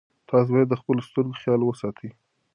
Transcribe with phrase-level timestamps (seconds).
[0.29, 2.09] تاسي باید د خپلو سترګو خیال وساتئ.